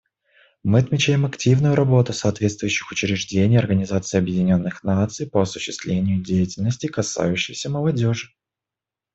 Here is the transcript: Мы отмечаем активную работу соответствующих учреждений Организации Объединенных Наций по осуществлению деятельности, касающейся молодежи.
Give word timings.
Мы 0.63 0.79
отмечаем 0.79 1.27
активную 1.27 1.75
работу 1.75 2.11
соответствующих 2.11 2.89
учреждений 2.89 3.57
Организации 3.57 4.17
Объединенных 4.17 4.83
Наций 4.83 5.29
по 5.29 5.43
осуществлению 5.43 6.23
деятельности, 6.23 6.87
касающейся 6.87 7.69
молодежи. 7.69 8.33